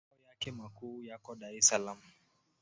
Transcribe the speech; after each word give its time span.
Makao 0.11 0.29
yake 0.29 0.51
makuu 0.51 1.03
yako 1.03 1.35
Dar 1.35 1.55
es 1.55 1.67
Salaam. 1.67 1.99